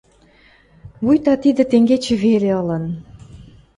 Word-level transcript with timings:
Вуйта 1.03 1.33
тидӹ 1.43 1.63
тенгечӹ 1.71 2.13
веле 2.23 2.49
ылын. 2.61 2.85